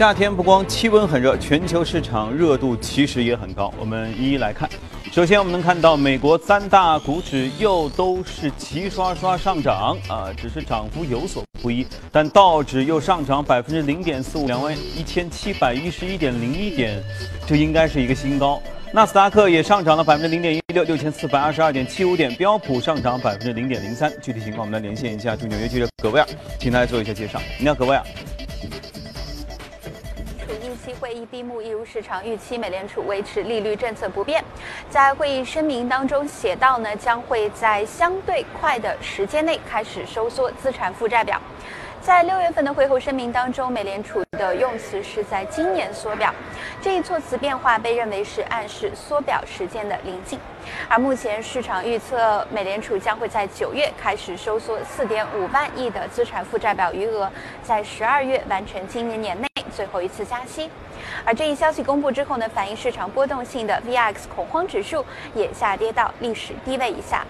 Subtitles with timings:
[0.00, 3.70] 夏天不光气温很热，全球市场热度其实也很高。
[3.78, 4.66] 我们一一来看。
[5.12, 11.86] 首先，我们能看到美国三大股指又都是齐刷刷上涨啊，只是涨幅有所不一。
[12.10, 16.98] 但道指又上涨百分之零点四五，两万一千七百一十一点零一点，
[17.46, 18.58] 这应该是一个新高。
[18.94, 22.34] 纳斯达克也上涨了百分之零点一六，六千四百二十二点七五点。
[22.36, 24.10] 标普上涨百分之零点零三。
[24.22, 26.26] 具体情况，我们来连线一下驻纽约记者葛威尔，
[26.58, 27.38] 请他来做一下介绍。
[27.58, 28.02] 你好，葛威尔。
[31.26, 34.44] 闭幕，一如市场预期，美联储维持利率政策不变。
[34.88, 41.40] 在会议声明当中写到呢，将会在相对快的时间内开始收缩资产负债表。
[42.00, 46.34] 在六月份的会后声明当中，美联储的用词是在今年缩表，
[46.80, 50.38] 这一措辞变化被认为是暗示缩表时间的临近。
[50.88, 57.30] 而目前市场预测，美联储将会在九月开始收缩四点五万亿的资产负债表余额，
[57.62, 60.68] 在十二月完成今年年内最后一次加息。
[61.24, 65.04] 而这一消息公布之后呢，反映市场波动性的 VIX 恐慌指数
[65.34, 67.24] 也下跌到历史低位以下。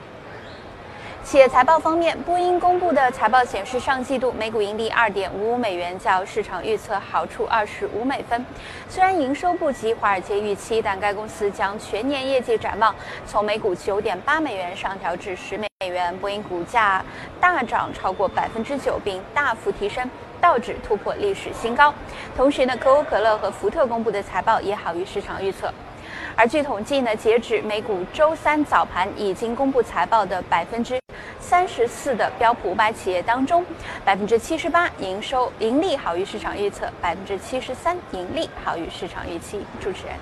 [1.23, 8.45] 企业财报方面，波音公布的财报显示，上季度每股盈利二点五五美元，较市场预测好出二十五美分。
[8.89, 12.93] 虽然营收不及华尔街预期，但该公司将全年业绩展望
[13.27, 16.17] 从每股九点八美元上调至十美元。
[16.19, 17.05] 波音股价
[17.39, 21.93] 大涨超过百分之九，并大幅提升，道指突破历史新高。
[22.37, 25.73] 同时呢，可口可乐和福特公布的财报也好于市场预测。
[26.37, 30.99] 而据统计呢，截止美股周三早盘已经公布财报的百分之
[31.39, 33.65] 三十四的标普五百企业当中，
[34.05, 39.65] 百分之七十八营收盈利好于市场预测，百分之七十三盈利好于市场预期。
[39.81, 40.15] 主持人，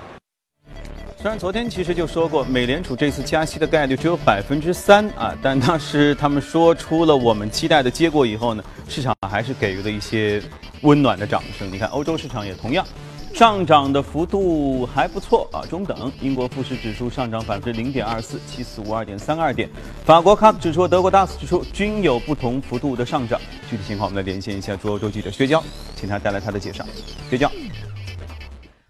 [1.21, 10.41] 虽然昨天其实就说过，美联储这次加息的概率只有百分之三啊，但当时他们说出了我们期待的结果以后呢，市场还是给予了一些
[10.79, 11.69] 温暖的掌声。
[11.69, 12.87] 你看，欧洲市场也同样。
[13.33, 16.09] 上涨的幅度还不错啊，中等。
[16.21, 19.69] 英国富时指数上涨百分之零点二四，七四五二点三二点。
[20.05, 23.37] 法国 CAC 指数、德国 DAX 指数均有不同幅度的上涨。
[23.69, 25.61] 具体情况，我们来连线一下驻欧洲记者薛娇，
[25.97, 26.85] 请他带来他的介绍。
[27.29, 27.51] 薛娇。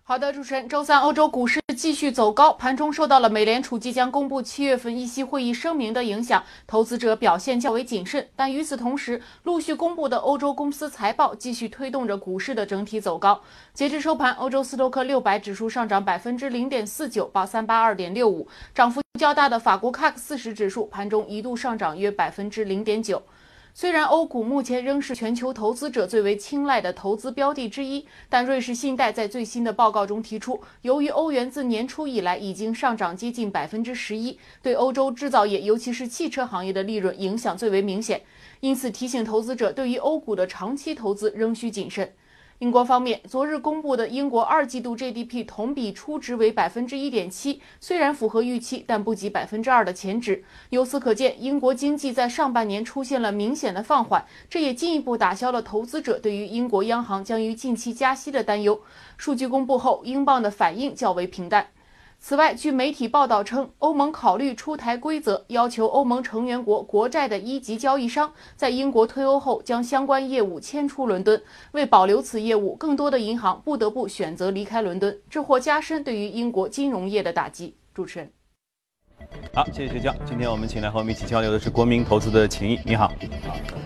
[0.09, 8.27] 好的，主持人，周三欧洲股市继续走高，盘中受到了美联储即将公布七月份议息会议声明的影响，投资者表现较为谨慎。
[8.35, 13.39] 但与此同时，陆续公布的欧洲公司财报继续推动着股市的整体走高。
[13.71, 18.47] 截至收盘，欧洲斯托克六百指数上涨百分之零点四九，报三八二点六五。
[18.73, 23.21] 涨幅较大的法国 CAC 四十指数盘中一度上涨约百分之零点九。
[23.79, 38.21] 虽然欧股目前仍是全球投资者最为青睐的投资标的之一，但瑞士信贷在最新的报告中提出，由于欧元自年初以来已经上涨接近百分之十一，对欧洲制造业，尤其是汽车行业的利润影响最为明显，
[38.59, 42.11] 因此提醒投资者，对于欧股的长期投资仍需谨慎。
[42.59, 50.43] 英国方面，昨日公布的英国二季度 GDP 同比初值为百分之一点七，虽然符合预期，但不及百分之二的前值。
[50.71, 58.81] 由此可见，英国经济在上半年出现了明显的放缓，这也进一步打消了投资者对于英国央行将于近期加息的担忧。
[59.15, 61.67] 数据公布后，英镑的反应较为平淡。
[62.21, 71.41] 此外，据媒体报道称，欧盟考虑出台规则，要求欧盟成员国国债的一级交易商在英国退欧后将相关业务迁出伦敦。
[71.71, 77.75] 为保留此业务，更多的银行不得不选择离开伦敦，这或加深对于英国金融业的打击。
[77.93, 78.38] 主持人。
[79.53, 80.13] 好，谢谢学教。
[80.25, 83.11] 今天我们请来和我们一起交流的是国民投资的秦毅，你好。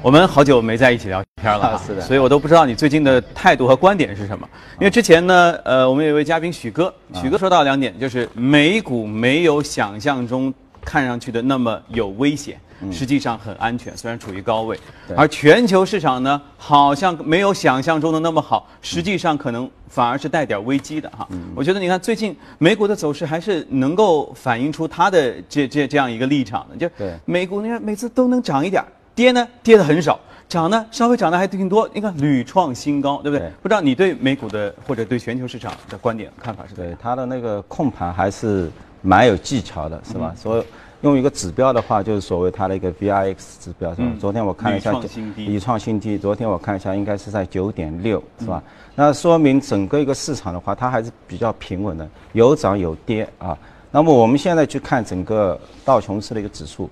[0.02, 2.02] 我们好久没在一起聊天了，是的。
[2.02, 4.48] 所以我都不知道你最近的态度和观点是什么。
[4.80, 12.60] 因为之前呢，呃，我们有一位嘉宾许哥，许哥说到两点，就是美股没有想象中看上去的那么有危险。
[12.92, 14.80] 实际上很安全，虽然处于高位，
[15.16, 21.28] 而全球市场呢，好像没有想象中的那么好，实际上可能反而是带点危机的哈。
[21.56, 26.90] 我觉得你看最近美股的走势还是能够反映出它的这这这样一个立场的，就
[27.26, 30.20] 美股你看每次都能涨一点，跌呢跌的很少，
[30.50, 33.52] 涨呢稍微涨的还挺多，你看屡创新高，对不对？
[33.62, 36.76] 不知道你对美股的或者对全球市场的观点看法是？
[36.76, 38.72] 对它的那个控盘还是
[39.02, 40.34] 蛮有技巧的，是吧？
[40.36, 40.64] 所以。
[41.04, 44.08] 用一个指标的话，就是所谓它的一个 VIX 指标，是吧？
[44.20, 44.94] 昨天我看了一下，
[45.36, 46.18] 已创新低。
[46.18, 48.64] 昨天我看一下，应该是在九点六，是吧？
[48.96, 53.58] 那说明整个一个市场的话，它还是比较平稳的，有涨有跌啊。
[53.92, 56.90] 那么我们现在去看整个道琼斯的一个指数，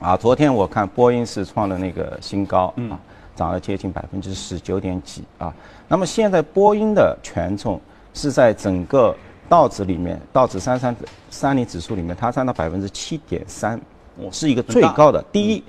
[0.00, 2.98] 啊，昨天我看波音是创了那个新高，啊，
[3.34, 5.52] 涨了接近百分之十九点几啊。
[5.88, 7.78] 那么现在波音的权重
[8.14, 9.14] 是在整个。
[9.48, 10.94] 道指里面，道指三三
[11.30, 13.80] 三零指数里面，它占到百分之七点三，
[14.30, 15.62] 是一个最高的第一。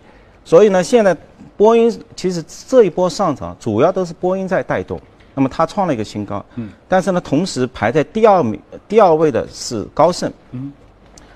[0.44, 1.15] 所以呢，现在
[1.57, 4.97] 波音其实这一波上涨主要都是波音在带动，
[5.33, 6.44] 那么它创了一个新高。
[6.56, 8.57] 嗯，但是呢，同时排在第二名、
[8.88, 10.31] 第二位的是高盛。
[10.51, 10.71] 嗯，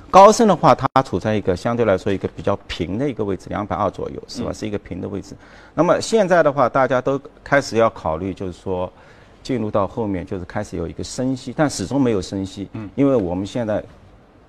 [0.09, 4.53] 高盛的话，它处在一个相对来说一个比较平的一个位置，两百二左右，是吧？
[4.53, 5.35] 是一个平的位置。
[5.73, 8.91] 那么现在的话，大家都开始要考虑，就是说
[9.43, 12.69] 进入到后面，就是开始有一个升息，但始终没有升息。
[12.73, 13.83] 嗯，因为我们现在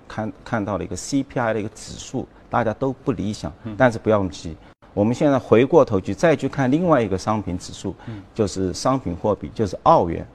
[0.07, 3.51] 看看到了一个 CPI 的一个指数，大家都不理想。
[3.63, 4.55] 嗯，但是不要急。
[4.93, 7.95] 我们现在回过头去再去看另外一个商品指数，
[8.35, 10.25] 就是商品货币，就是澳元。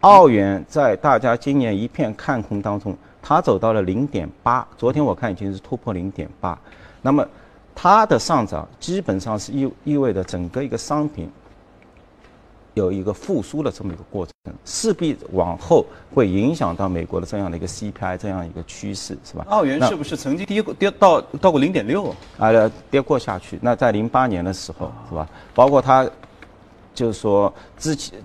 [0.00, 6.58] 澳元在大家今年一片看空当中，它走到了零点八，昨天我看已经是突破零点八。
[7.02, 7.26] 那么
[7.74, 11.30] 它的上涨基本上是意意味着整个一个商品。
[12.78, 15.84] 有一个复苏的这么一个过程，势必往后
[16.14, 19.44] 会影响到美国的这样的一个 CPI 这样一个趋势，是吧？
[19.48, 22.70] 澳元是不是曾经跌过跌到到过零点六啊？
[22.90, 23.58] 跌过下去。
[23.60, 25.28] 那在零八年的时候，是吧？
[25.54, 26.08] 包括它，
[26.94, 28.18] 就是说之前，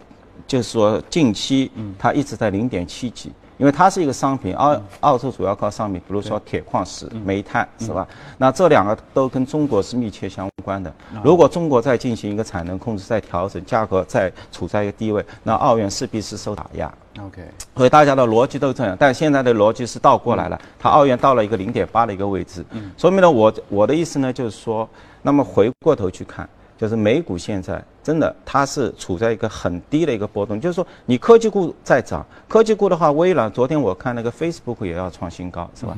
[0.47, 3.31] 就是说近期，它一直在零点七几。
[3.57, 8.07] 因为它是一个商品，澳澳洲主要靠商品，比如说铁矿石、煤炭，是吧？
[8.37, 10.93] 那这两个都跟中国是密切相关的。
[11.23, 16.91] 如果中国在进行一个产能控制、在调整，价格在处在一个低位，那澳元势必是受打压。
[17.19, 17.41] OK，
[17.75, 22.65] 所以大家的逻辑都这样，但现在的逻辑是倒过来了，它澳元到了一个零点八的一个位置，
[22.97, 24.89] 说明了我我的意思呢，就是说，
[25.21, 26.47] 那么回过头去看。
[26.75, 35.97] 就是美股现在真的它是处在一个很低的一个波动，就是说你科技股在涨，科技股的话，微软昨天我看那个 Facebook 也要创新高，是吧？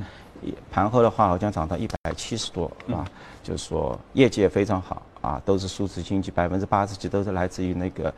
[0.71, 3.03] 盘后的话好像涨到一百七十多，是吧？
[3.43, 8.13] 就是说业绩也非常好啊，都是数字经济，百分之八十几都是来自于那个。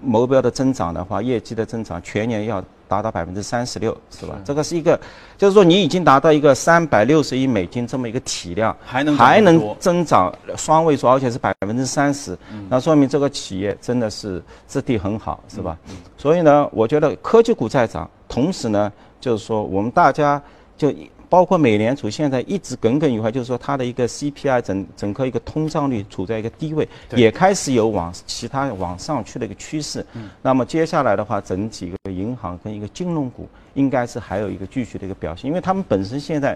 [0.00, 4.38] 目标的增长的话，业绩的增长全年要达到百分之三十六，是吧？
[4.44, 5.00] 这个是一个，
[5.38, 12.36] 就是说你已经达到一个三百六十亿美金这么一个体量，还能还能增长双位数，而且是百分之三十，
[12.68, 15.78] 那说明这个企业真的是质地很好，是吧？
[16.18, 20.40] 所以呢，我觉得科技股在涨，同时呢，就是说我们大家
[20.76, 20.92] 就。
[21.32, 26.86] 包括美联储现在一直耿耿于怀，就是说它的一个 CPI 整整个一个通胀率处在一个低位，
[27.16, 30.04] 也开始有往其他往上去的一个趋势。
[30.42, 36.54] 那么接下来的话，整体一个银行跟一个金融股应该是还有一个继续的一个表现，因为他们本身现在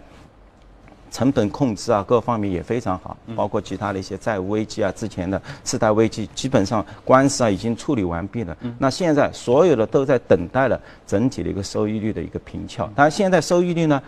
[1.11, 8.55] 成本控制啊各方面也非常好，包括其他的一些债务危机啊之前的次贷危机基本上官司啊已经处理完毕了。
[8.79, 14.03] 那现在所有的都在等待了整体的一个收益率的一个平翘，但现在收益率呢？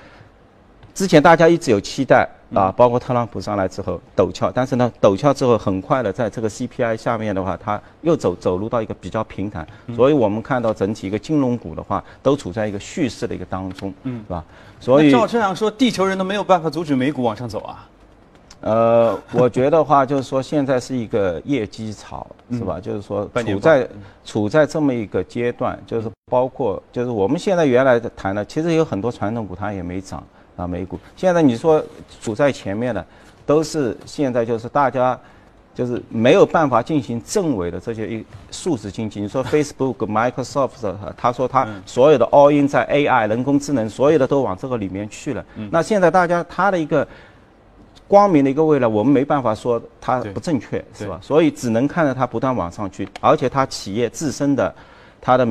[0.98, 9.64] 之前大家一直有期待啊，包括特朗普上来之后陡峭，但是呢，陡峭之后很快的，在这个 CPI 下面的话，它又走走入到一个比较平坦，
[9.94, 14.44] 所以我们看到整体一个金融股的话，都处在一个蓄势的一个当中，嗯，是吧？
[14.80, 17.88] 所以照这样说，地球人都没有办法阻止美股往上走啊？
[18.60, 22.80] 呃，我觉得话就是说，现在是一个业绩潮，是吧？
[22.80, 23.88] 就是说处在
[24.24, 30.20] 处在这么一个阶段，就是包括就是我们现在原来谈的，其实有很多传统股它也没涨。
[30.58, 31.82] 啊，美股现在你说
[32.20, 33.04] 处在前面的，
[33.46, 35.18] 都是现在就是大家
[35.72, 39.20] 就是没有办法进行正伪的这些一数字经济。
[39.20, 40.70] 你说 Facebook、Microsoft，
[41.16, 45.44] 他说他所有的 all in 在 AI 人工智能，所有的都往这个里面去了。
[45.70, 47.06] 那现在大家他的一个
[48.08, 51.20] 光明的一个未来，我们没办法说它不正确，是吧？
[51.22, 54.74] 所以只能看着它不断往上去，而且它企业自身的
[55.20, 55.46] 它的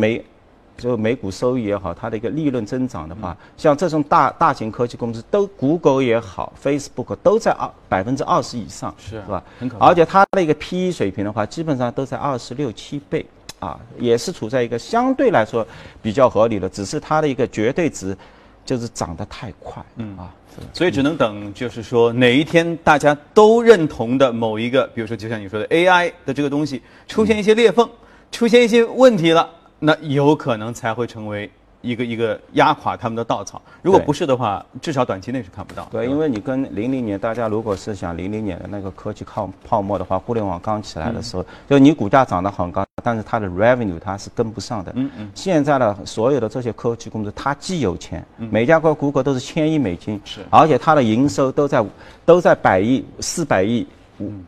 [0.78, 0.84] 没。
[0.84, 9.44] 就每股收益也好，它的一个利润增长的话，像这种大大型科技公司，都 Google 也好，Facebook 都在二百分之二十以上，是是吧？
[9.60, 13.26] 很可而且它的一个 PE 水平的话，基本上都在二十六七倍，
[13.60, 15.66] 啊，也是处在一个相对来说
[16.02, 18.16] 比较合理的，只是它的一个绝对值
[18.64, 20.30] 就是涨得太快，嗯啊，
[20.74, 27.90] 所以只能等，就是说哪一天大家都认同的某一个，比如说就像你说的 AI 的这个东西出现一些裂缝，
[28.32, 29.50] 出现一些问题了。
[29.80, 31.50] 那有可能才会成为
[31.82, 33.62] 一个一个压垮他们的稻草。
[33.84, 35.88] 如果不是的话，至少短期内是看不到。
[35.92, 44.92] 对，因为你跟零零年，大家如果是想零零年的那个科技泡泡沫的话，互联网刚起来的时候，就你股价涨得很高，但是它的 revenue 它是跟不上的。
[44.96, 45.32] 嗯嗯。
[45.36, 51.86] 现在的所有的这些科技公司，它既有钱，每家个谷歌都是千亿美金，是，而且它的营收都在
[52.26, 53.86] 都在百亿、四百亿。
[54.18, 54.44] 嗯。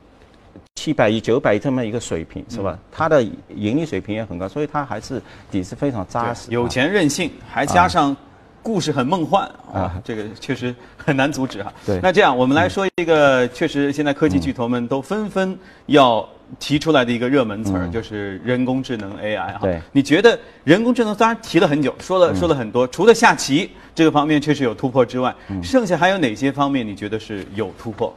[0.80, 2.80] 七百亿、九百亿这么一个水平是吧？
[2.90, 3.22] 它的
[3.54, 5.22] 盈利水平也很高，所以它还是
[5.52, 6.50] 底是非常扎实。
[6.52, 8.16] 有钱任性，还加上
[8.64, 9.44] 故事很梦幻
[9.74, 11.74] 啊，这个确实很难阻止哈。
[11.86, 16.26] 对，那这样我们来说一个，确实现在科技巨头们都纷纷要
[16.60, 19.60] 提出来的一个热门词儿，就是人工智能 AI 哈。
[19.62, 28.14] 对，你觉得人工智能当然提了很久，说了说了很多，除了下棋这个方面确实有突破之外，剩下还有哪些方面你觉得是有突破？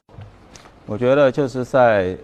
[0.86, 2.16] 我觉得就是在。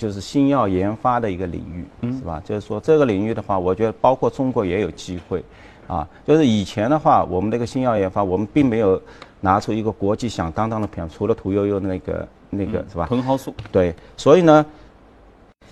[0.00, 2.40] 就是新药研发的一个领域，是吧？
[2.42, 5.44] 就是说这个领域的话，我觉得包括中国也有机会，
[5.86, 9.00] 啊，就是以前的话，我们这个新药研发，我们并没有
[9.42, 13.06] 拿出一个国际响当当的品，除了屠呦呦的那个那个是吧？
[13.10, 13.54] 茼蒿素。
[13.70, 14.64] 对，所以呢。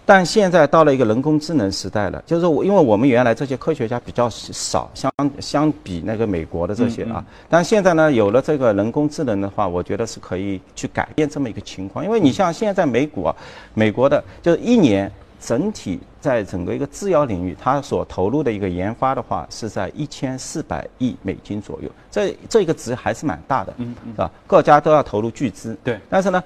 [0.08, 12.02] 但现在到了一个人工智能时代了，就是我因为我们原来这些科学家比较少，相相比那个美国的这些啊，但现在呢有了这个人工智能的话，我觉得是可以去改变这么一个情况。
[12.02, 13.36] 因为你像现在美股啊，
[13.74, 24.30] 美国的就是一年整体在整个一个制药领域，它所投入的一个研发的话是在一千四百亿美金左右，这这个值还是蛮大的，嗯嗯，是吧？
[24.46, 26.00] 各家都要投入巨资，对。
[26.08, 26.42] 但是呢，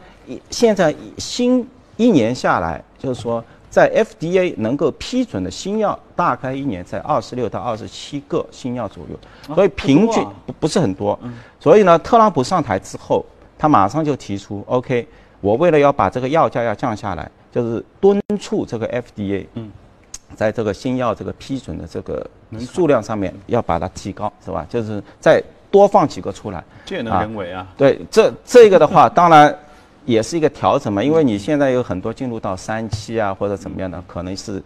[0.50, 1.64] 现在新
[1.96, 11.18] 一年下来，就是说，在 FDA 能够批准的新药，大概一年在二十六到二十七个新药左右，所以平均不不是很多。
[11.58, 13.24] 所以呢，特朗普上台之后，
[13.58, 15.04] 他马上就提出，OK，
[15.40, 19.44] 我为了要把这个药价要降下来，就是敦促这个 FDA，
[20.36, 22.24] 在这个新药这个批准的这个
[22.60, 24.64] 数量上面要把它提高，是吧？
[24.68, 25.42] 就是再
[25.72, 26.62] 多放几个出来。
[26.84, 27.66] 这也能人为啊？
[27.76, 29.58] 对，这这个的话，当然。
[30.04, 34.62] 也是一个调整嘛，因为你现在有很多进入到三期啊或者怎么样的，可能是，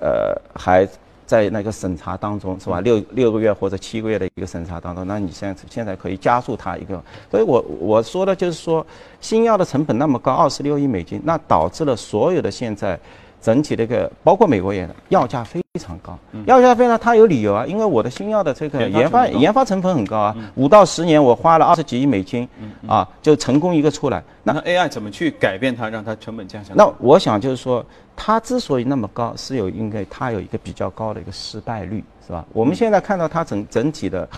[0.00, 0.88] 呃还
[1.26, 2.80] 在那个审查当中是吧？
[2.80, 8.86] 六六个月或者七个月的一个审查当中，那你现在现在可以加速它一个，所以我我说的就是说，
[9.20, 12.98] 新药的成本那么高，二十六亿美金，那导致了所有的现在。
[13.40, 22.48] 整体的一个，包括美国也药价非常高，药价非常，它有理由啊，因为我的新药的这个研发研发成本很高啊，五到十年我花了二十几亿美金，
[22.86, 24.22] 啊，就成功一个出来。
[24.42, 26.76] 那 AI 怎么去改变它，让它成本降下来？
[26.76, 27.84] 那我想就是说，
[28.16, 32.44] 它之所以那么高，是有应该它有一个比较高的一个失败率，是吧？
[32.52, 34.28] 我们现在看到它整整体的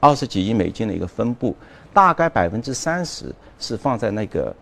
[0.00, 1.56] 二十几亿美金的一个分布，
[1.94, 4.54] 大概百分之三十是放在那个。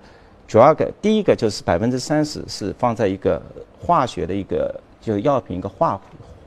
[0.47, 3.41] 主要个第一个就是百分之三十是放在一个
[3.81, 5.99] 化学的一个就药品一个化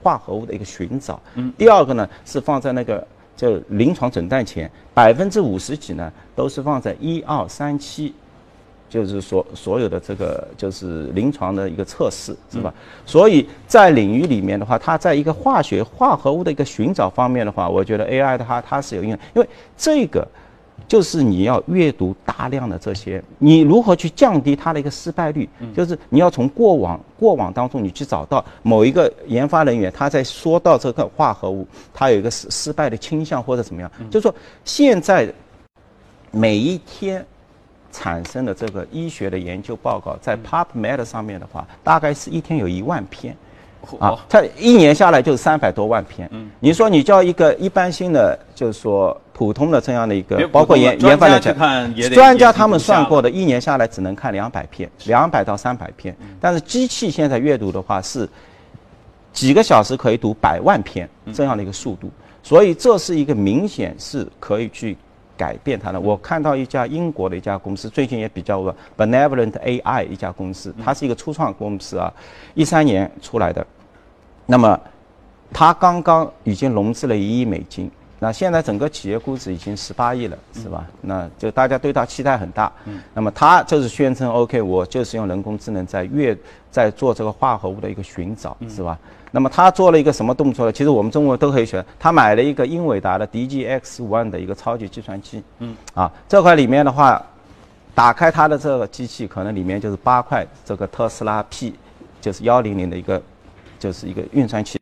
[0.04, 8.14] 化合物的一个寻找，嗯，第二个呢是放在那个就临床诊断前，百分之五十几呢都是放在一二三期，
[8.88, 12.72] 就是所所有的这个就是临床的一个测试是吧？
[13.06, 20.28] 所以在领域里面的话，它在一个化学化合物的一个寻找方面的话，我觉得 AI 的话它是有用，因为这个。
[20.88, 25.50] 就是你要阅读大量的这些，你如何去降低它的一个失败率？
[25.76, 33.92] 就是你要从过往过往当中，你去找到某一个研发人员，他在说到这个化合物，他有一个失失败的倾向或者怎么样？
[34.10, 35.32] 就是说，现在
[36.32, 37.26] 每一天
[37.92, 43.36] 产生的这个医学的研究报告，在 PubMed 上面的话，大概是一天有一万篇。
[44.00, 46.28] 啊，它一年下来就是三百多万篇。
[46.32, 51.40] 嗯，你说你叫一个一般性的，就是说普通的这样的一个，包括研研发的
[52.14, 56.16] 专家他们算过的，一年下来只能看两百篇，两百到三百篇。
[56.40, 58.28] 但是机器现在阅读的话是
[59.34, 62.10] 几个小时可以读百万篇这样的一个速度，
[62.42, 64.98] 所以这是一个明显是可以去
[65.36, 66.00] 改变它的。
[66.00, 72.10] 我看到一家英国的一家公司最近也比较热，Benevolent AI 一家公司，它是一个初创公司啊，
[72.54, 73.66] 一三年出来的。
[74.46, 74.80] 那么，
[75.52, 80.86] 他刚刚已经融资了一亿美金，那现在整个企业估值已经十八亿了，是吧？
[81.02, 82.72] 那就大家对他期待很大。
[82.86, 83.02] 嗯。
[83.14, 86.38] 那么他就是宣称，OK，我就是用人工智能在越
[86.70, 88.98] 在做这个化合物的一个寻找，是吧？
[89.32, 90.72] 那么他做了一个什么动作呢？
[90.72, 95.44] 其实我们中国都可以学，他买了一个英伟达的 DGX One 的一个超级计算机。
[95.60, 95.76] 嗯。
[95.94, 97.22] 啊，这块里面的话，
[97.94, 101.74] 打开它的这个机器，可能里面就是八块这个特斯拉 P，
[102.22, 103.22] 就是幺零零的一个。
[103.80, 104.80] 就是一个运算器，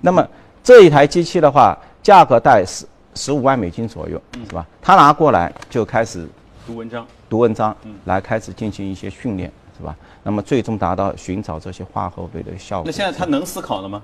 [0.00, 0.26] 那么
[0.62, 4.66] 这一台机器的话，价格在十十五万美金左右，是吧？
[4.80, 6.28] 他拿过来就开始
[6.66, 9.96] 读文章，读文章，来开始进行一些训练，是吧？
[10.22, 12.84] 那么最终达到寻找这些化合物的效果。
[12.86, 14.02] 那现在他能思考了吗？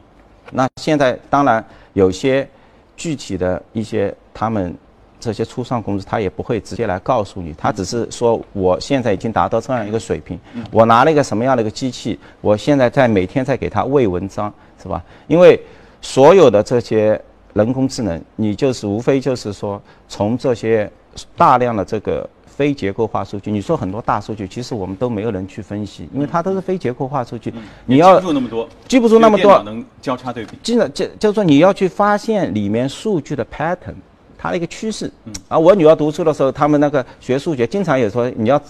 [0.50, 2.48] 那现在当然有些
[2.96, 4.76] 具体的一些他们。
[5.20, 10.38] 这些初创公司他也不会直接来告诉你，他只是说我现在已经达到这样一个水平，
[10.70, 15.02] 我拿了一个什么样的一个机器，我现在在每天在给他喂文章，是吧？
[15.26, 15.60] 因为
[16.00, 17.20] 所有的这些
[17.52, 20.90] 人工智能，你就是无非就是说从这些
[21.36, 27.52] 大量的这个非结构化数据，你说很多大数据，其实我们都没有人去分析，因为它都是非结构化数据，
[27.86, 33.94] 你要记不住那么多，记不住那么多，能交叉对比，记得就就是说你要去发现里面数据的 pattern。
[34.38, 35.32] 它的一个趋势，嗯。
[35.48, 38.60] 啊，我女儿读书的时候，他们那个学数学经常也说，你要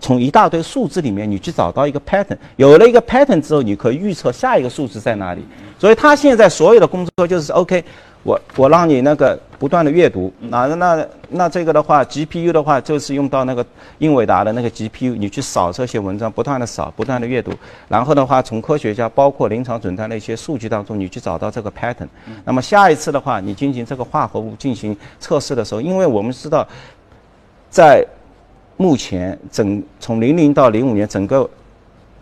[0.00, 5.42] 从一大堆数字里面，你去找到一个 pattern，有了一个 pattern 之后，你可以预测下一个数字在哪里。
[5.78, 7.84] 所以他现在所有的工作就是 OK，
[8.22, 10.30] 我我让你那个不断的阅读。
[10.40, 13.64] 那那那这个的话，GPU 的话就是用到那个
[13.96, 17.50] 英伟达的那个 GPU，你去扫这些文章，不断的扫，不断的阅读。
[17.88, 22.06] 然后的话，从科学家包括临床诊断的一些数据当中，你去找到这个 pattern。
[22.44, 26.68] 那么下一次的话，你进行这个化合物进行测试的时候，因为我们知道，
[27.70, 28.06] 在
[28.76, 31.48] 目前整从零零到零五年整个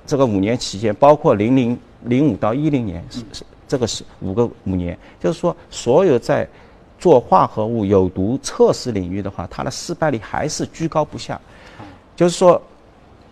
[0.07, 6.47] 这个五年期间，包括零零零五到一零年是是这个是五个五年，就是说所有在
[7.03, 11.39] 做化合物有毒测试领域的话，它的失败率还是居高不下，
[12.17, 12.63] 就是说。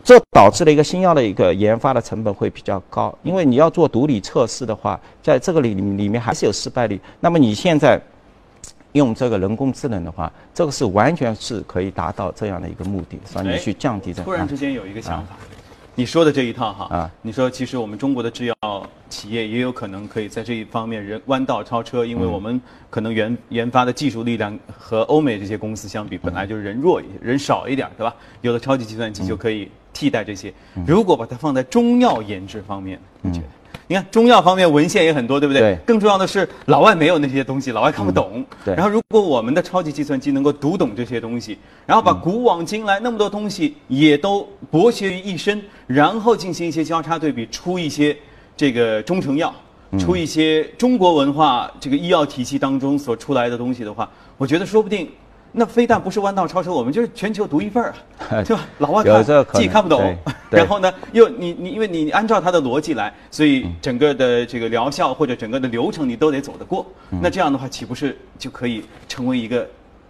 [0.02, 6.98] 这导致了一个新药的一个研发的成本会比较高，因为你要做毒理测试的话，在这个里里面还是有失败率。
[7.20, 8.00] 那么你现在
[8.92, 14.22] 用这个人工智能的话，这个是完全是可以达到这样的一个目的，让你去降低这。
[14.22, 15.36] 突然之间有一个想法。
[16.00, 18.54] 你说的这一套哈，啊，你说其实我们中国的制药
[19.10, 28.16] 企业也有可能可以在这一方面人弯道超车，因为我们可能研研发的技术力量和欧美这些公司相比，本来就是人弱一些人少一点，对吧？
[28.40, 30.50] 有了超级计算机就可以替代这些。
[30.86, 33.44] 如果把它放在中药研制方面，你觉得？
[33.90, 35.62] 你看中药方面文献也很多，对不对？
[35.62, 35.78] 对。
[35.84, 38.46] 更重要的是，老外没有那些东西，老外看不懂。
[38.64, 38.72] 对。
[38.76, 48.16] 然后，如果我们的超级计算机能够读懂这些东西，然后把古往今来那么多东西也都博学于一身，然后进行一些交叉对比，出一些
[48.56, 49.52] 这个中成药，
[49.98, 55.10] 出一些中国文化这个医药体系当中所出来的东西的话，我觉得说不定。
[55.52, 58.62] 那非但不是弯道超车，我们就是全球独一份儿啊， 对吧？
[58.78, 60.16] 老外看自己看不懂，
[60.48, 66.86] 然后呢，又你你因为你按照他的逻辑来，所以整个的这个疗效或者整个的流程你都得走得过。
[67.20, 69.66] 那这样的话，岂不是就可以成为一个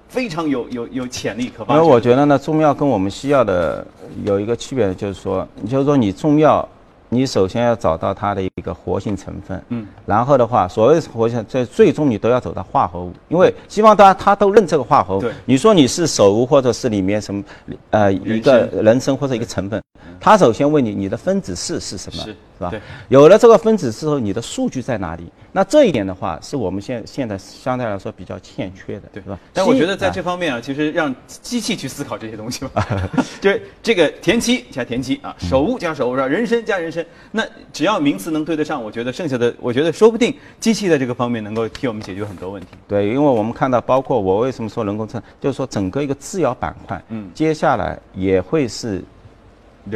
[0.08, 1.74] 非常有有有潜力可发？
[1.74, 3.86] 因为我觉得呢，中药跟我们西药的
[4.24, 6.68] 有一个区别，就是说，就是说你中药。
[7.12, 15.20] 你首先要找到它的一个活性成分，嗯，然后的话，所谓活性，这最终你都要走到化合物，因为西方大家他都认这个化合物。
[15.20, 17.42] 对，你说你是手物或者是里面什么，
[17.90, 19.82] 呃，一个人参或者一个成分，
[20.20, 22.24] 他首先问你你的分子式是什么，
[22.68, 22.82] 是吧？
[23.08, 25.30] 有了这个分子之后，你的数据在哪里？
[25.52, 29.38] 那这一点的话，是我们现现在相对来说比较欠缺的，对吧？
[29.52, 32.86] 但我觉得在这方面啊，其实让机器去思考这些东西吧，
[33.40, 36.28] 就是这个田七加田七啊，手物加手物，是吧？
[36.28, 42.68] 人参加人参，那只要名词能对得上，我觉得剩下的，我觉得说不定机器在这个方面能够替我们解决很多问题。
[42.86, 49.02] 对，因为我们看到，包括我为什么说人工智能，就是说整个一个制药板块，嗯，接下来也会是。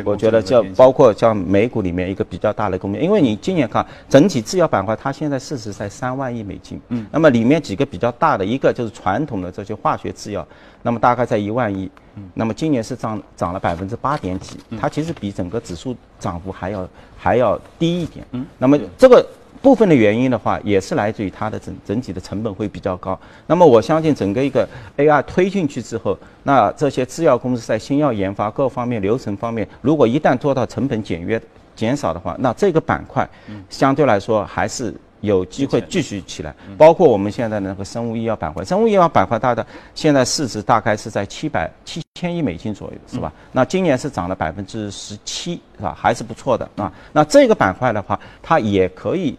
[0.05, 10.47] 我觉得这包括像美股里面一个比较大的公面，因为你今年看整体制药板块，它现在市值在三万亿美金，嗯，那么里面几个比较大的，一个就是传统的这些化学制药，
[10.83, 19.27] 那么大概在一万亿，嗯，那么今年是涨涨了百分之八点几，它其实比整个指数涨幅还要还要低一点，嗯，那么这个。
[19.64, 23.18] 部分的原因的话，也是来自于它的整整体的成本会比较高。
[23.46, 31.40] 那么我相信整个一个 AI 推进去之后，那这些制药公司在新药研发各方面流程方面，如果一旦做到成本简约
[31.74, 33.27] 减少的话，那这个板块
[33.70, 36.55] 相对来说还是有机会继续起来。
[36.77, 43.33] 包括我们现在那个生物医药板块，生物医药板块大的现在市值大概是在七百七千亿美金左右，是吧？
[43.50, 45.96] 那今年是涨了百分之十七，是吧？
[45.98, 46.92] 还是不错的啊。
[47.14, 49.35] 那这个板块的话，它也可以。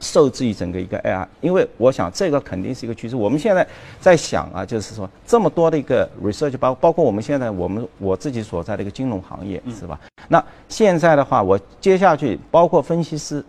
[0.00, 3.16] 受制于整个一个 AI，因为我想这个肯定是一个趋势。
[3.16, 3.66] 我们现在
[4.00, 9.98] 在想啊，就是说这么多的一个 research，包包括我们现在我们我自己所在的一个金融行业，是吧？
[10.28, 13.44] 那现在的话，我接下去包括分析师。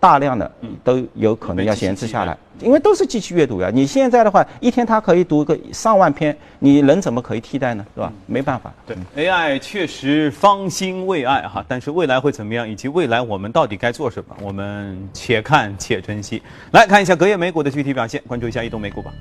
[0.00, 0.48] 大量的
[0.84, 3.70] 都有可能要闲置下来，因为都是机器阅读呀。
[3.72, 7.84] 你现在的话，一天它可以读个上万篇，你人怎么可以替代呢？
[7.94, 8.12] 是吧？
[8.26, 8.72] 没办法。
[8.86, 16.42] 对，AI 确实方兴未艾哈，但是未来会怎么样，以及未来我们到底该做什么，我们且看且珍惜。
[16.72, 19.12] 来看一下隔夜美股的具体表现，关注一下移动美股吧。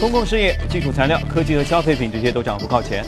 [0.00, 3.02] 公共事业、基础材料、科技和消费品这些都涨幅靠前。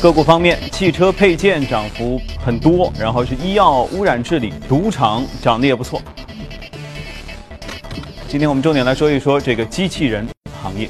[0.00, 6.00] 个股方面，汽车配件涨幅很多，然后是医药、污染治理、赌场涨得也不错。
[8.28, 10.24] 今天我们重点来说一说这个机器人
[10.62, 10.88] 行业，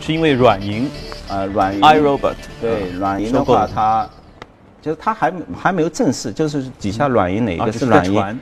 [0.00, 0.90] 是因为软银
[1.28, 4.08] 啊，软银，iRobot 对软银的话，它
[4.80, 8.18] 就是它还还没有正式，就是底下软银哪一个是软银？
[8.18, 8.34] 啊，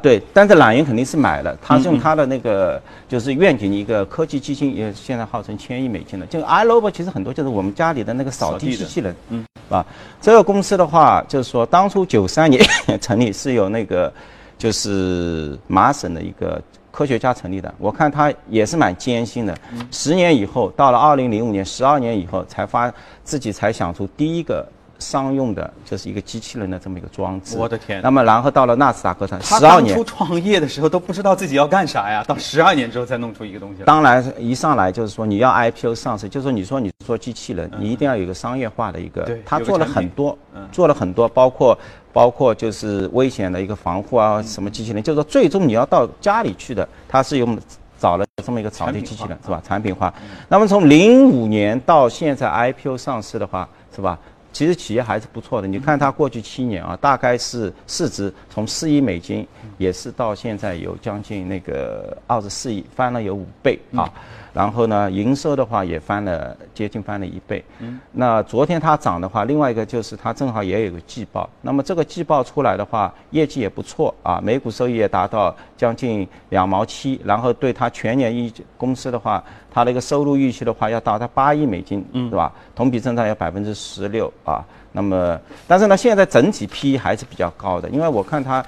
[0.00, 6.24] 对，但是懒银肯定是买了，他是用他的那个就是愿景一个科技基金，也现在号称千亿美金的。
[6.26, 9.84] 就 iRobot 其实很多就是我们家里的那个扫地机器人，嗯，啊，
[10.20, 12.64] 这个公司的话就是说当初九三年
[13.00, 14.10] 成立是有那个
[14.56, 16.58] 就是麻省的一个
[16.90, 19.54] 科学家成立的，我看他也是蛮艰辛的，
[19.90, 22.90] 十年以后到了二零零五年，十二年以后才发
[23.22, 24.66] 自己才想出第一个。
[24.98, 27.56] 商用的，就是一个机器人的这么一个装置。
[27.56, 30.04] 我的天那么然后到了纳斯达克上，十二年当初。
[30.04, 33.82] 创业的时候都不知道自己要干啥呀，到十二年之后才弄出一个东西。
[33.84, 39.42] 当然，一上来就是说你要 IPO 上市，就是说你说你做机器人，你一定要有一个商业化的一个对。
[39.44, 41.78] 他做了很多嗯，做了很多，包括
[42.12, 47.58] 包括就是危险的一个防护啊，什么机器人，就是说最终你要到家里去的，他是用
[47.98, 49.60] 找了这么一个扫地机器人是吧？
[49.66, 50.12] 产品化。
[50.48, 54.18] 那么从零五年到现在 IPO 上市的话，是吧？
[54.56, 55.68] 其实企业还是不错的。
[55.68, 64.10] 你看它过去七年啊，大概是市值从四亿美金，也是到现在有将近那个二十四亿，翻了有五倍啊。
[64.56, 67.62] 然后呢，营收的话也翻了接近翻了一倍。
[67.80, 71.46] 嗯那昨天它涨的话，另外一个就是它正好也有个季报。
[71.60, 77.20] 那么这个季报出来的话，业绩也不错啊，每股收益也达到将近两毛七。
[77.22, 82.50] 然后对它全年预公司的话，它的一个收入预期的话要达到八亿美金，嗯是吧？
[82.74, 84.64] 同比增长要百分之十六啊。
[84.92, 85.38] 那么，
[85.68, 88.64] 但是呢，现在整体 PE 还是比较高的，因为我看它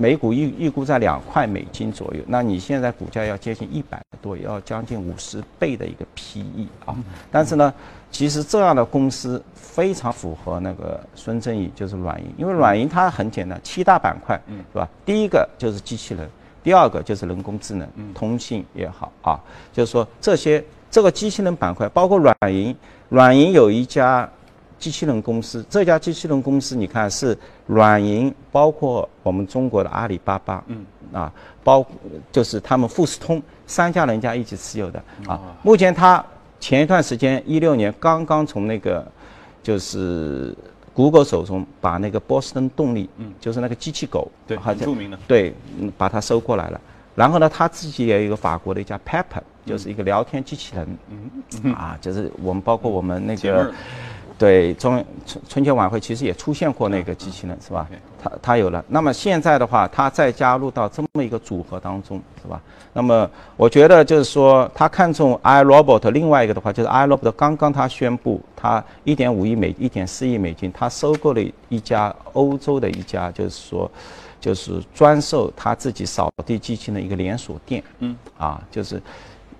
[0.00, 6.96] 每股预预估在两块美金左右，那你现在股价要接近一百多，要将近五十倍的一个 PE 啊。
[7.30, 7.70] 但是呢，
[8.10, 14.40] 其实这样的公司非常符合那个孙正义，就是软银，因为软银它很简单，七大板块，
[14.72, 14.88] 是吧？
[15.04, 16.26] 第一个就是机器人，
[16.64, 19.38] 第二个就是人工智能，通信也好啊，
[19.70, 22.74] 就是说这些这个机器人板块，包括软银，
[23.10, 24.26] 软银有一家
[24.80, 31.30] 机器人公司，这家机器人公司你看是软银，包括我们中国的阿里巴巴，嗯，啊，
[31.62, 31.86] 包
[32.32, 35.38] 就是他们富士通三家人家一起持有的啊。
[35.62, 36.24] 目前他
[36.58, 39.06] 前一段时间一六年刚刚从那个
[39.62, 40.56] 就是
[40.94, 45.18] 谷歌手中把那个波士顿动力，嗯，就是那个机器狗，对很著名的。
[45.28, 46.80] 对，嗯把它收过来了。
[47.14, 50.98] 然后呢，他自己也有一个法国的一家 Pepper，就是一个聊天机器人，
[51.62, 53.70] 嗯，啊，就是我们包括我们那个。
[54.40, 57.86] 对中春春节晚会其实也出现过那个机器人，是吧？
[58.22, 58.82] 它它有了。
[58.88, 62.58] 那么现在的话，它再加入到这么一个组合当中，是吧？
[62.94, 73.90] 那么我觉得就是说，他看中 iRobot，另外一个的话就是 iRobot 刚刚他宣布，他一点五亿美、一点四亿美金，他收购了一家欧洲的一家，就是说。
[74.40, 78.98] 就是专售他自己扫地机器人的一个连锁店，嗯，啊，就是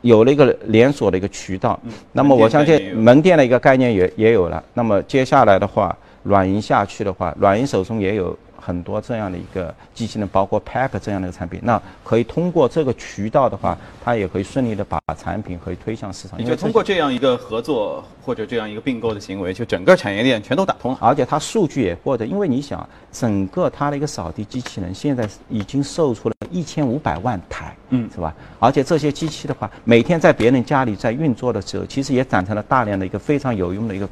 [0.03, 1.79] 有了一个连锁的一个渠道。
[2.13, 4.63] 那么我相信门店的一个概念也也有了。
[4.75, 11.59] 那么接下来的话，软银下去的话，软银手中也有很多这样的一个机器人，包括 Pack 这样的一个产品。
[11.63, 16.39] 那可以通过这个渠道的话，它也可以顺利的把产品可以推向市场。
[16.39, 20.99] 你就通过这样一个合作或者这样一个并购的行为，就整个产业链全都打通了。
[21.01, 28.35] 而且它数据也获得，因为你想，整个它的一个扫地机器人现在已经售出了一千五百万台，嗯，是吧？
[28.59, 34.09] 而且这些机器的话，每天在别人家里在运作的时候，其实也产生了大量的一个非常有用的一个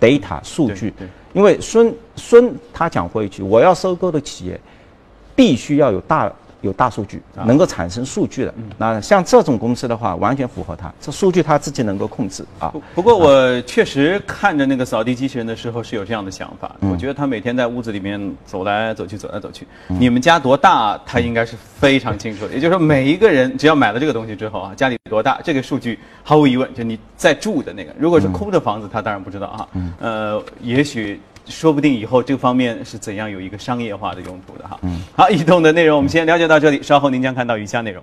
[0.00, 1.08] data 数据对对。
[1.36, 4.58] 因为孙孙他讲过一句，我要收购的企业
[5.34, 6.32] 必须要有大
[6.66, 8.52] 有大数据，能够产生数据的。
[8.76, 12.68] 那像这种公司的话，完全符合它，这数据它自己能够控制啊。
[12.68, 19.66] 不不过我确实看着那个扫地机器人的时候是有这样的想法，我觉得他每天在屋子里面走来走去，走来走去。
[19.86, 22.52] 你们家多大，他应该是非常清楚的。
[22.54, 27.94] 也就是说，每一个人只要买了这个东西之后啊，家里多大，这个数据毫无疑问就你在住的那个。
[27.98, 29.68] 如果是空的房子，他当然不知道啊。
[30.00, 31.20] 呃，也许。
[31.48, 34.78] 说不定以后这方面是怎样有一个商业化的用途的哈。
[34.82, 38.02] 嗯好，移动的内容我们先了解到这里，稍后您将看到以下内容。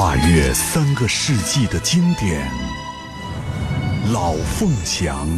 [0.00, 2.50] 跨越三个世纪的经典，
[4.14, 5.28] 《老凤祥》。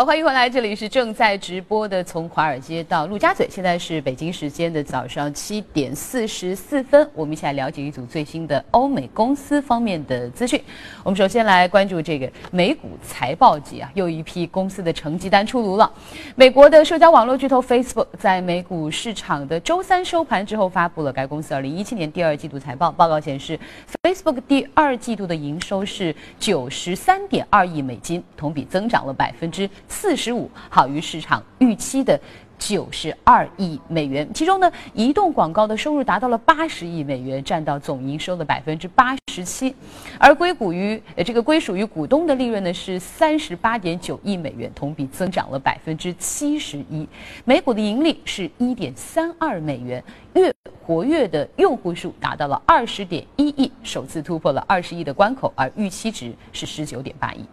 [0.00, 10.58] 好，欢迎回来，这里是正在直播的，从华尔街到陆家嘴，现在是北京时间的早上七点四十四分，我们一起来了解一组最新的欧美公司方面的资讯。
[11.04, 15.92] 我们首先来关注这个美股财报季啊，又一批公司的成绩单出炉了。
[16.34, 22.90] 美国的社交网络巨头 Facebook 在美股市场的周三收盘之后，发布了该公司二零一七年第二季度财报。
[22.90, 23.60] 报告显示
[24.02, 29.68] ，Facebook 第二季度的营收是九十三点二亿美金，同比增长了百分之。
[29.90, 32.18] 四十五，好于市场预期的
[32.58, 34.26] 九十二亿美元。
[34.32, 39.74] 其中呢，移动广告的收入达到了八十亿美元，占到总营收的百分之八十七。
[40.18, 47.06] 而归股于呃这个归属于股东的利润呢是三十八点九亿美元，同比增长了百分之七十一。
[47.44, 50.02] 每股的盈利是一点三二美元，
[50.34, 57.44] 月活跃的用户数达到了二十点一亿，首次突破了二十亿的关口，而预期值是十九点八亿。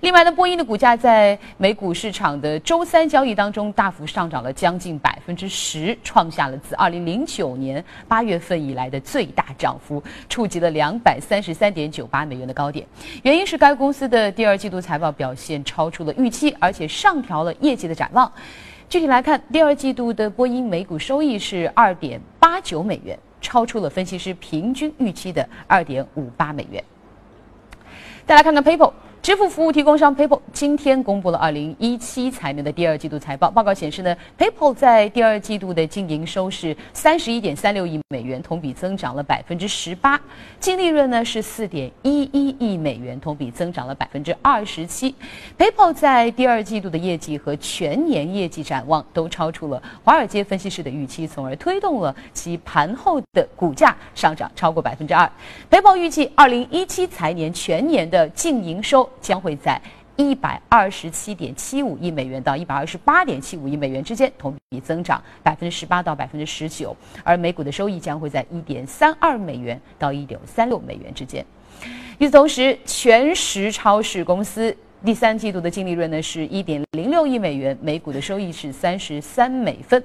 [0.00, 12.86] 另外呢，波音的股价在美股市场的周三交易当中大幅上涨了将近百分之十，创下了自二零零九年八月份以来的最大涨幅，触及了两百三十三点九八美元的高点。
[13.22, 18.30] 原因是该公司的第二季度财报表现超出了预期，而且上调了业绩的展望。
[18.88, 26.82] 具体来看，第二季度的波音每股收益是二点八九美元，超出了分析师平均预期的二点五八美元。
[28.26, 28.92] 再来看看 PayPal。
[29.22, 33.50] 支付服务提供商 PayPal 今天公布了2017财年的第二季度财报。
[33.50, 40.18] 报告显示呢，PayPal 在第二季度的净营收是31.36亿美元，同比增长了百分之十八；
[40.58, 45.14] 净利润呢是4.11亿美元，同比增长了百分之二十七。
[45.58, 55.30] PayPal 在第二季度的业绩和全年业绩展望都超出了华尔街分析师的预期，从而推动了其盘后的股价上涨超过百分之二。
[55.70, 59.09] PayPal 预计2017财年全年的净营收。
[59.20, 59.80] 将会在
[60.16, 66.94] 一百二十七点七五亿美元到一百二十八点七五亿美元之间，同比增长百分之十八到百分之十九，
[67.24, 71.44] 而每股的收益将会在一点三二美元到一点三六美元之间。
[72.18, 80.02] 与此同时，全食超市公司第三季度的净利润呢是一点零六亿美元，每股的收益是三十三美分。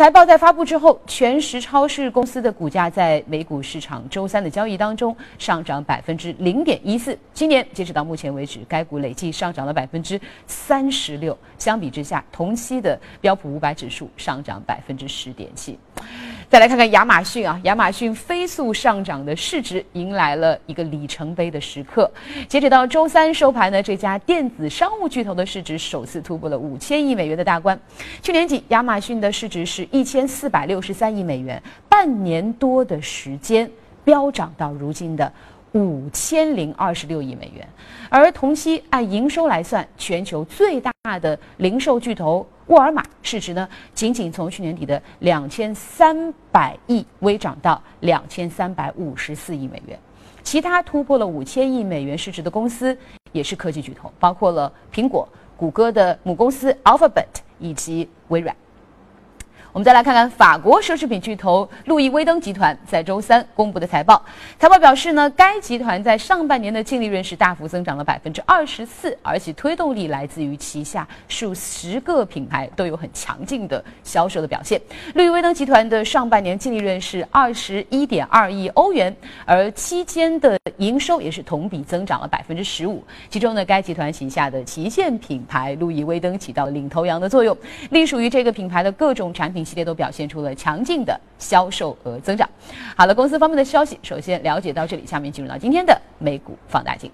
[0.00, 7.14] 财报在发布之后，全食超市公司的股价在美股市场周三的交易当中上涨百分之零点一四。
[7.34, 11.36] 今年截止到目前为止，该股累计上涨了百分之三十六。
[11.58, 15.78] 相比之下，同期的标普五百指数上涨百分之十点七。
[16.50, 22.10] 再来看看亚马逊啊，亚马逊飞速上涨的市值迎来了一个里程碑的时刻。
[22.48, 27.78] 截止到周三收盘呢，这家电子商务巨头的市值首次突破了五千亿美元的大关。
[28.20, 33.70] 去年底，亚马逊的市值是一千四百六十三亿美元，半年多的时间
[34.02, 35.32] 飙涨到如今的
[35.70, 37.64] 五千零二十六亿美元。
[38.08, 42.44] 而同期按营收来算，全球最大的零售巨头。
[42.70, 49.98] 沃尔玛市值呢，仅仅从去年底的两千三百亿微涨到两千三百五十四亿美元。
[50.44, 52.96] 其他突破了五千亿美元市值的公司
[53.32, 57.26] 也是科技巨头，包括了苹果、谷歌的母公司 Alphabet
[57.58, 58.54] 以及微软。
[59.72, 64.20] 我们再来看看法国奢侈品巨头路易威登集团在周三公布的财报。
[64.58, 74.80] 财报表示呢，该集团在上半年的净利润是大幅增长了百分之二十四，而且推动力来自于旗下数十个品牌都有很强劲的销售的表现。
[75.14, 83.04] 路易威登集团的上半年净利润是二十一点二亿欧元，而期间的营收也是同比增长了百分之十五。
[83.28, 87.56] 其中呢，该集团旗下的旗舰品牌路易威登起到领头羊的作用，
[87.90, 89.59] 隶属于这个品牌的各种产品。
[89.64, 92.48] 系列都表现出了强劲的销售额增长。
[92.96, 97.10] 好了，公司方面的消息，首先了解到这里，下面进入到今天的美股放大镜。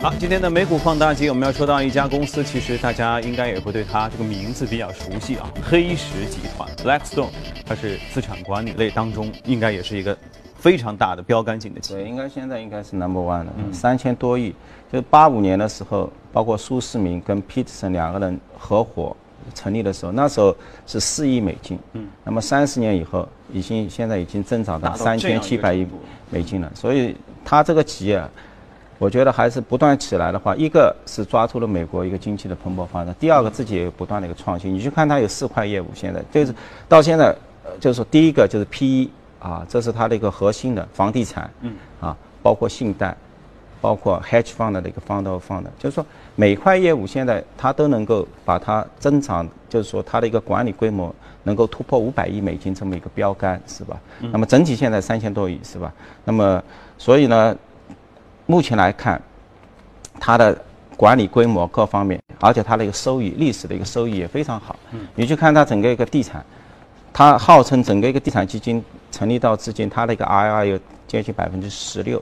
[0.00, 7.30] 好，今天的美股放大镜，我们要说到一家公司，其实大家应该也会对它这个名字比较熟悉啊，黑石集团 （Blackstone），
[7.64, 10.16] 它是资产管理类当中应该也是一个。
[10.56, 14.54] 非常大的标杆性的企业，对，应该现在应该是 number one 了，三千多亿。
[14.90, 19.16] 就八五年的时候，包括苏世民跟 Peterson 两个人合伙
[19.54, 20.54] 成立的时候，那时候
[20.86, 21.78] 是四亿美金。
[21.94, 25.86] 嗯，那么三十年以后，已经现在已经增长到三千七百亿
[26.28, 26.70] 美金了。
[26.74, 28.22] 所以，它这个企业，
[28.98, 34.74] 我觉得还是不断起来的话，一个是抓住了美国一个经济的蓬勃发展，第二个自己也有不断的一个创新。
[34.74, 36.54] 你去看它有四块业务，现在就是
[36.88, 37.26] 到现在，
[37.64, 39.08] 呃，就是说第一个就是 PE。
[39.44, 43.14] 啊，这是它的一个核心的房地产，嗯，啊，包括信贷，
[43.78, 53.96] 包括 hedge fund 的一个 fund of fund，就是说每块业务现在它都能够把它增长，就是说它的一个管理规模能够突破五百亿美金这么一个标杆，是吧？
[54.32, 55.92] 那么整体现在三千多亿，是吧？
[56.24, 56.62] 那么
[56.98, 57.56] 所以呢，
[58.46, 59.20] 目前来看，
[60.18, 60.56] 它的
[60.96, 64.74] 管理规模各方面，而且它的一个收益、历史的一个收益也非常好。
[64.92, 66.44] 嗯，你去看它整个一个地产，
[67.12, 72.20] 它号称整个一个地产基金成立到至今，它的一个 IR 有接近百分之十六，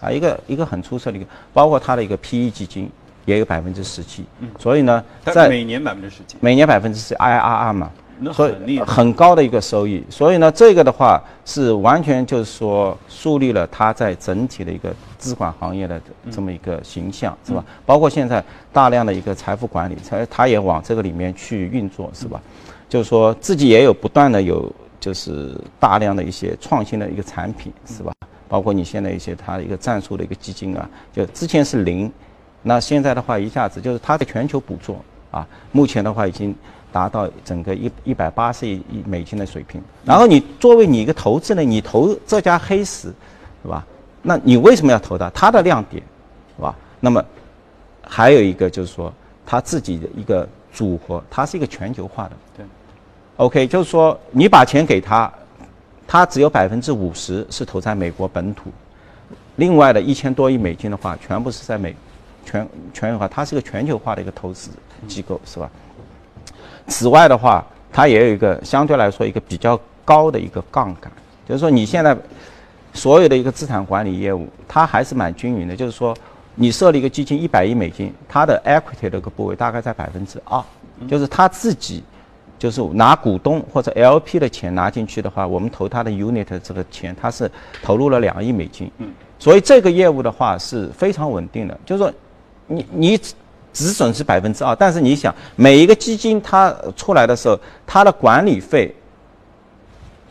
[0.00, 2.90] 啊，一个一个很出色的一个，包括它的一个 PE 基金
[3.28, 4.24] 也有百分之十七。
[4.40, 7.90] 嗯，所以呢，在每年百分之十七，每年百分之十 IRR 嘛。
[8.32, 17.64] 所以很高的一个收益，所以呢，这个的话是完全就是说树立了它在整体的一个资管行业的这么一个形象，是吧？
[17.86, 22.42] 包括现在大量的一个财富管理，它它也往这个里面去运作，是吧？
[22.88, 28.12] 就是说自己也有不断的有就是大量的一些创新的一个产品，是吧？
[28.48, 32.10] 包括你现在一些它的一个战术的一个基金啊，就之前是零，
[32.62, 36.54] 那现在的话一下子就是它的全球捕捉啊，目前的话已经。
[36.90, 43.12] 达到整个一一百八十亿亿美金的水平，然后你作为你一个投资人，你投这家黑石，
[43.62, 43.84] 是吧？
[44.22, 45.28] 那你为什么要投它？
[45.34, 46.02] 它的亮点，
[46.56, 46.74] 是吧？
[46.98, 47.22] 那么
[48.02, 49.12] 还有一个就是说，
[49.44, 52.32] 它自己的一个组合，它是一个全球化的。
[52.56, 52.66] 对。
[53.36, 55.30] OK，就是说你把钱给他，
[56.06, 58.70] 他只有百分之五十是投在美国本土，
[59.56, 61.94] 另外的一千多亿美金的话，全部是在美
[62.48, 64.70] 全全球化，它是一个全球化的一个投资
[65.06, 65.70] 机构，是吧？
[66.86, 71.12] 此外的话，它也有一个相对来说一个比较高的一个杠杆，
[71.46, 72.16] 就是说你现在
[72.94, 75.76] 所有的一个资产管理业务，它还是蛮均匀的。
[75.76, 76.16] 就是说，
[76.54, 80.64] 你设立一个基金一百亿美金，它的 equity 的个部位大概在百分之二，
[81.06, 82.02] 就是他自己
[82.58, 87.48] 就是拿股东或者 LP 的钱拿进去的话，我们投他的 unit 这个钱，他是
[87.82, 88.90] 投入了两亿美金，
[89.38, 91.78] 所以这个业务的话是非常稳定的。
[91.84, 92.12] 就是说，
[92.68, 93.20] 你你。
[93.70, 98.92] 只损失百分之二，但是你想，每一个基金它出来的时候，它的管理费，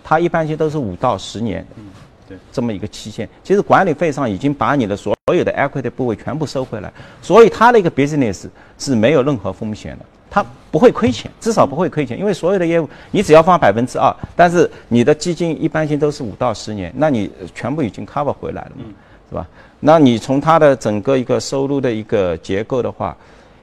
[0.04, 1.86] 它一般性都是五到十年，嗯，
[2.28, 3.30] 对，这么一个期限。
[3.46, 8.48] 其实管理费上已经把你的所有的 equity 部位全部收回来，所以它的一个 business
[8.78, 18.84] 是没有任何风险的，它不会亏钱，至少不会亏钱，因为所有的业务你只要放百分之二，但是你的基金一般性都是五到十年，那你全部已经 cover 回来了嘛，
[19.30, 19.48] 是吧？
[19.80, 23.16] 那你从它的整个一个收入的一个结构的话，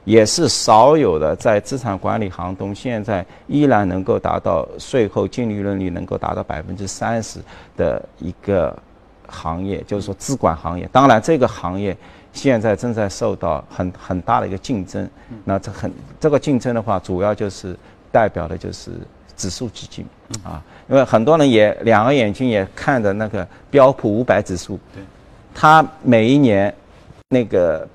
[0.05, 7.39] 也是少有的，在资产管理行中，现在依然能够达到税后净利润率能够达到百分之三十
[7.75, 8.77] 的一个
[9.27, 10.87] 行业，就是说资管行业。
[10.91, 11.97] 当然，这个行业
[12.31, 15.09] 现在正在受到很很大的一个竞争。
[15.43, 17.75] 那这很这个竞争的话，主要就是
[18.11, 18.91] 代表的就是
[19.35, 20.05] 指数基金
[20.43, 24.79] 啊，因为很多人也两个眼睛也看着那个标普五百指数，
[25.55, 26.71] 他每一年
[27.29, 27.87] 那个。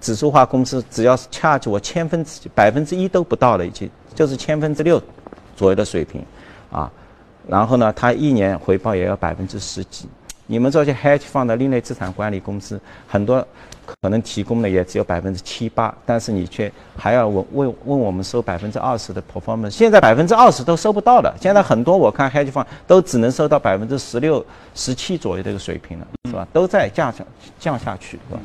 [0.00, 5.02] 指数化公司只要是掐住我千分之百分之一都不到了，已经就是千分之六
[5.56, 6.22] 左右的水平，
[6.70, 6.92] 啊，
[7.48, 10.06] 然后呢，他一年回报也要百分之十几。
[10.46, 13.46] 你们这些 hedge fund 的另类资产管理公司，很多
[13.86, 21.34] 可能提供的也只有百分之七八，但是你却还要问问问我们收百分之二十的 performance，现在百分之二十都收不到了。
[21.40, 24.44] 现在很多我看 hedge fund 都只能收到百分之十六、
[24.74, 26.46] 十七左右的一个水平了，是吧？
[26.52, 27.24] 都在降下
[27.58, 28.40] 降下去，是吧？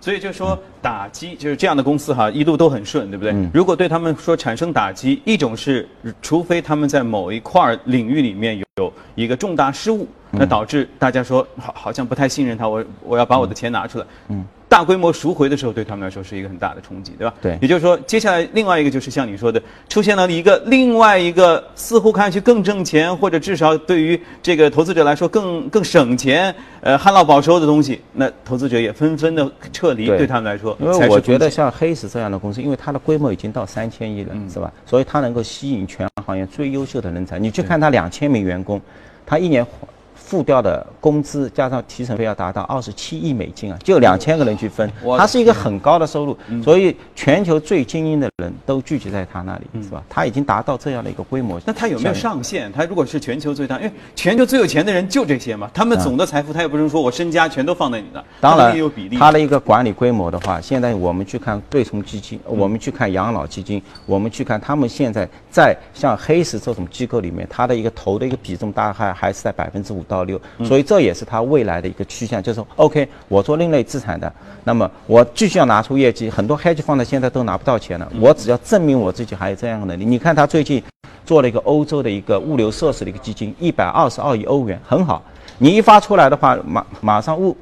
[0.00, 3.34] 所以就是说，打击就是这样的公司哈，一路都很顺，对不对？
[3.54, 5.88] 如果对他们说产生打击，一种是，
[6.20, 10.06] 除非他们在某一块领域里面有有一个重大失误，
[10.38, 14.06] 那导致大家说好好像不太信任他，我我要把我的钱拿出来。
[14.28, 14.44] 嗯。
[14.66, 17.32] 大规模赎回的时候，对他们来说是一个很大的冲击，对吧？
[17.40, 17.56] 对。
[17.62, 30.76] 也就是说，接下来另外一个就是像你说的，出现了一个另外一个似乎看上去更挣钱，或者至少对于这个投资者来说更更省钱、呃旱涝保收的东西，那投资者也纷纷的撤离，对他们来说。
[30.80, 34.72] 因为我觉得像黑石这样的公司，因为它的规模已经到三千亿了，是吧？
[34.84, 37.38] 所以它能够吸引全行业最优秀的人才。
[37.38, 38.80] 你去看它两千名员工，
[39.24, 39.64] 它一年。
[40.24, 50.02] 付掉的工资加上提成费要达到二十七亿美金啊，就两千个人去分，它是一个很高的收入，所以全球最精英的人都聚集在他那里，是吧？
[50.08, 51.60] 他已经达到这样的一个规模。
[51.66, 52.72] 那他有没有上限？
[52.72, 59.18] 他如果是全球最大，因为全球最有钱的人就这些嘛，他们总的财富他也不能说我身家全都放在你那，当然也有比例。
[59.18, 70.13] 他的一个管理规模的话，现在我们去看对冲基金，我们去看养老基金，我们去看他们现在在像黑石这种机构里面，他的一个投的一个比重大概还是在百分之五到。
[70.14, 80.04] 到六，所以这也是它未来的一个趋向，就是说，OK，我做另类资产的，那么我继续要拿出业绩，很多 hedge fund 现在都拿不到钱了，我只要证明我自己还有这样的能力。
[80.04, 80.82] 你看他最近
[81.26, 85.22] 做了一个欧洲的一个物流设施的一个基金，一百二十二亿欧元，很好。
[85.58, 87.56] 你一发出来的话，马马上募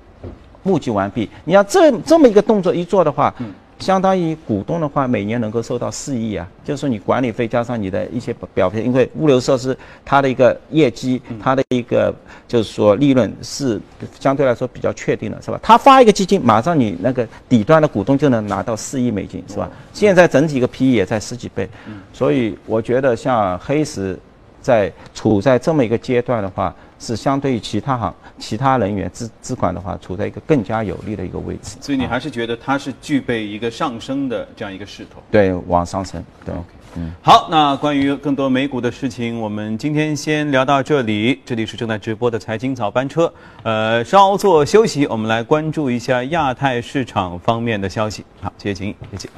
[0.62, 1.28] 募集完毕。
[1.44, 3.34] 你要这这么一个动作一做的话，
[3.82, 12.14] 相当于股东的话，每年能够收到四亿啊，就是说你管理费加上你的一些表费，因为物流设施它的一个业绩，它的一个
[12.46, 13.80] 就是说利润是
[14.20, 15.58] 相对来说比较确定的，是吧？
[15.62, 19.68] 他发一个基金，马上你那个底端的股东就能拿到四亿美金，是吧？
[19.92, 21.68] 现在整体一个 PE 也在十几倍，
[22.12, 24.16] 所以我觉得像黑石。
[24.62, 26.72] 在处在这么一个阶段的话，
[27.02, 31.76] 是相对于其他行其他人员资资管的话，处在一个更加有利的一个位置。
[31.80, 35.20] 所以你还是觉得它是具备一个上升的这样一个势头。
[35.30, 36.22] 对，往上升。
[36.44, 36.54] 对。
[36.94, 37.10] 嗯。
[37.22, 41.40] 好，那关于更多美股的事情，我们今天先聊到这里。
[41.44, 43.32] 这里是正在直播的财经早班车。
[43.62, 48.24] 呃，稍作休息，我们来关注一下亚太市场方面的消息。
[48.40, 49.28] 好，谢谢秦毅，谢谢。